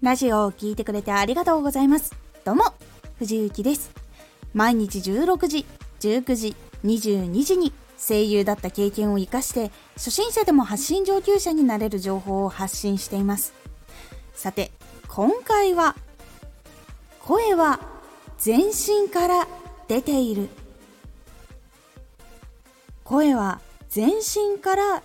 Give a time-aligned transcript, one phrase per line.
[0.00, 2.14] ラジオを聴いてくれてありがとうございます。
[2.44, 2.64] どうも、
[3.18, 3.90] 藤幸です。
[4.54, 5.66] 毎日16時、
[6.00, 13.52] 19時、22時に声優だった経験を活かして初心者でも発信上級者になれる情報を発信しています
[14.34, 14.70] さて
[15.08, 15.96] 今回は
[17.20, 17.80] 声は
[18.38, 19.48] 全身から
[19.88, 20.48] 出ている
[23.02, 25.02] 声は全身から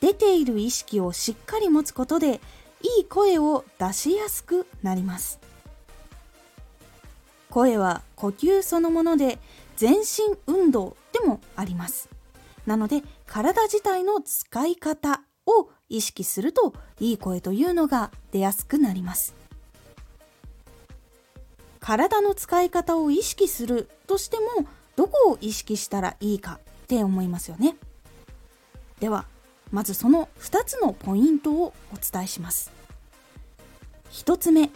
[0.00, 2.40] 出ている意識をしっかり持つことで
[2.84, 5.40] いい声を出しやすくなります。
[7.48, 9.38] 声は呼吸そのもので
[9.76, 12.10] 全身運動でもあります。
[12.66, 19.34] なので体自体の使い方を意識するといい声というのが出やすくなります。
[21.80, 24.66] 体の使い方を意識するとしても
[24.96, 27.76] どこを意識したらいいかって思いますよね。
[29.00, 29.26] では
[29.70, 32.70] まずその2つのポイントをお伝えします。
[34.14, 34.70] 1つ目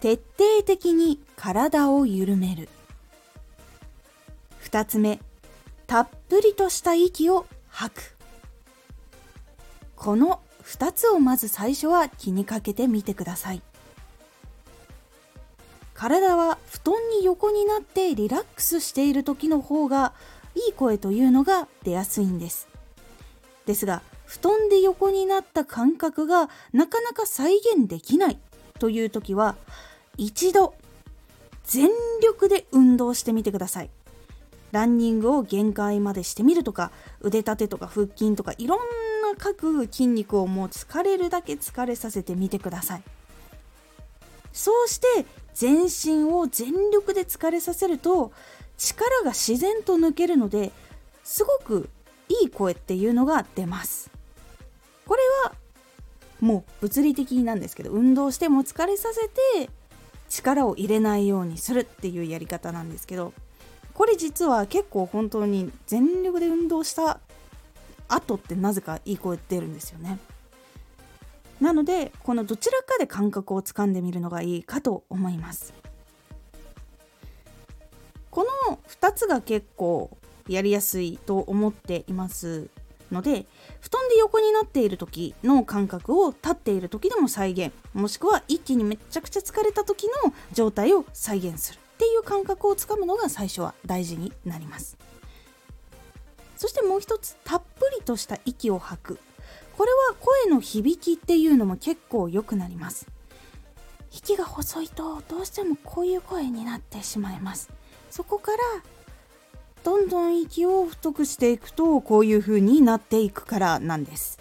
[0.00, 2.68] 徹底的に体を緩める。
[4.64, 5.18] 2つ目
[5.86, 8.16] たっぷりとした息を吐く。
[9.96, 13.62] この2つをまず最初は気にかけてみてください。
[15.94, 20.12] 体は布団に横になってリラックスしている時の方が
[20.54, 22.68] いい声というのが出やすいんです。
[23.64, 28.38] ですが布団で横になった感覚がなかなか再現できない。
[28.80, 29.56] という時は
[30.16, 30.74] 一度
[31.64, 31.88] 全
[32.20, 33.90] 力で運動してみてください。
[34.72, 43.02] ランニングを限界までしてみるとか腕立てとか腹筋とかいろんな各筋肉をもう疲れるだけ疲れさせてみてください。
[44.52, 48.32] そうして全身を全力で疲れさせると
[48.78, 50.72] 力が自然と抜けるので
[51.22, 51.88] すごく
[52.28, 54.10] いい声っていうのが出ます。
[55.06, 55.54] これは
[56.40, 59.28] もう物理的なんですけど運動しても疲れさせ
[59.64, 59.70] て
[60.28, 63.32] 力を入れないようにするっていうやり方なんですけど
[63.94, 67.20] これ実は結構本当に全力で運動した
[68.08, 70.18] 後ってなぜかいい声出るんですよね。
[71.60, 75.74] なのでこのどちらかで感覚をつかんでみるのがいいかと思います。
[78.30, 80.16] この2つが結構
[80.48, 82.68] やりやすいと思っています
[83.10, 83.46] ので
[83.80, 87.72] 布団で横になっている時の感覚を立っている時でも再現。
[87.94, 94.96] もしくは一気にめちゃくちゃ疲れた時の状態を再現するっていう感覚をつかむのが最初は大事になります。
[96.56, 99.18] そしてもう一つたっぷりとした息を吐く。
[99.76, 103.06] これは声の響きっていうのも結構良くなります。
[104.12, 107.70] 息が細いとどうしてもこういう声になってしまいます。
[108.10, 108.58] そこから
[109.82, 114.38] どんどん息を太くしていくとこういう風になっていくからなんです。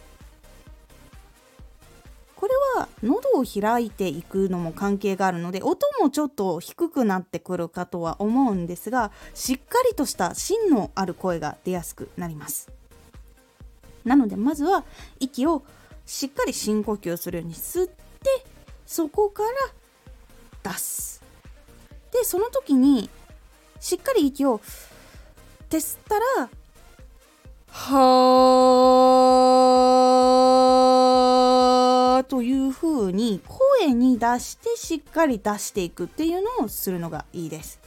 [2.35, 12.71] これは喉を開いていくのも関係があるので音もちょっと低くなってくるかとは思うんですがしっかりとした芯のある声が出やすくなります。
[14.05, 14.85] なのでまずは
[15.19, 15.63] 息を
[16.05, 17.93] しっかり深呼吸するように吸って
[18.85, 19.43] そこか
[20.63, 21.21] ら出す。
[22.11, 23.09] でその時に
[23.79, 24.61] しっかり息を
[25.69, 26.49] って吸ったら
[27.67, 37.79] はーという風に声に出してしっかり出していくっていうのをするのがいいです。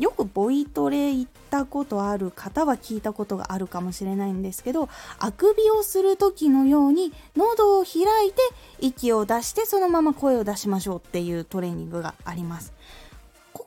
[0.00, 8.40] よくボイトレ行ったことある方は聞いたことがあるかもしれないんですけどあくびをする時のように喉を開いて
[8.80, 12.72] 息を出してそのまま声を出しましょうっていうトレーニングがあります。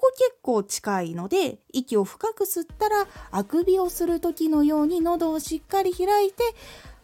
[0.04, 6.44] ここ結構近いので息を深く吸ったらあくびをする時のように喉をしっかり開いて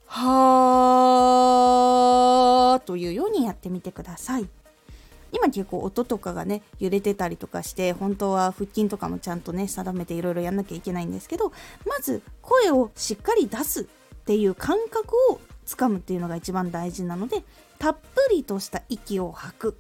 [0.06, 4.50] はーというようにやってみてください。
[5.32, 11.54] 今結構音とかがね揺れてたりとかして本当は腹筋とかもちゃんとね定めていろいろやんなきゃいけないんですけど
[11.86, 13.86] まず声をしっかり出すっ
[14.26, 17.44] ていう感覚をつかむっていうのが一番大事なので
[17.78, 19.78] たっぷりとした息を吐く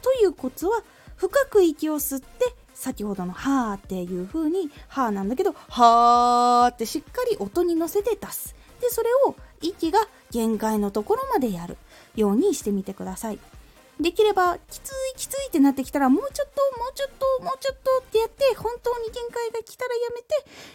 [0.00, 0.82] というコツは
[1.16, 8.54] 深く息を吸って先ほどの「はー」っていう風に「はー」なんだけど「はー」ってしっかり音に乗せて出す。
[8.80, 11.78] でそれを息が限界のところまでやる。
[12.16, 13.38] ようにしてみてください。
[14.00, 20.26] できればきついきついってなってきたらもうちょっともうちょっともうちょっとってやって本当に限界が来たらやめて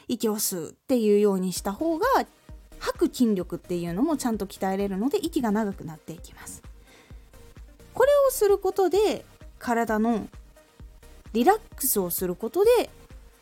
[0.08, 2.08] 息を吸うっていうようにした方が
[2.80, 6.64] 吐く筋力っていうのもちゃんと鍛えれるので息が長くなっていきます。
[7.94, 9.24] これをすることで
[9.62, 10.28] 体の
[11.34, 12.90] リラックスをすることで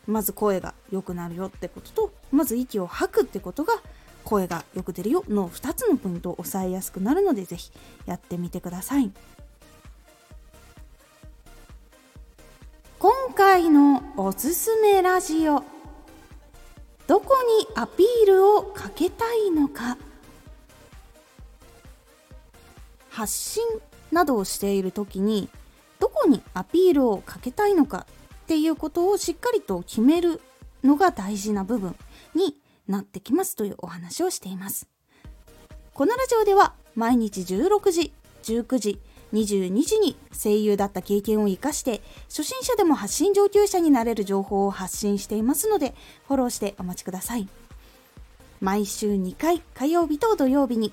[0.06, 3.74] まず声が良くなるよってこととまず息を吐くってことが
[4.22, 5.24] 声がよく出るよ。
[5.28, 7.72] の2つのポイントを抑えやすくなるので是非
[8.04, 9.10] やってみてください。
[12.98, 15.64] 今回のおすすめラジオ
[17.06, 17.34] どこ
[17.64, 19.96] にアピールをかけたいのか。
[23.08, 23.62] 発信
[24.12, 25.48] などをしている時に
[26.12, 28.06] こにアピールをかけたいのか
[28.44, 30.40] っていうことをしっかりと決める
[30.82, 31.94] のが大事な部分
[32.34, 32.56] に
[32.88, 34.88] なってきますというお話をしています。
[35.94, 38.12] このラジオでは毎日16時
[38.42, 39.00] 19時
[39.32, 45.94] 22時に声優だった経験を生かして初心者でも発信上級者になれる情報を発信していますので
[46.26, 47.48] フォローしてお待ちください。
[48.60, 50.92] 毎週2回火曜日と土曜日に